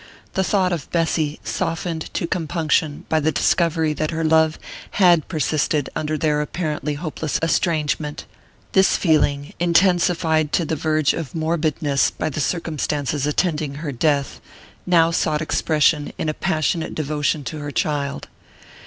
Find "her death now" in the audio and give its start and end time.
13.75-15.11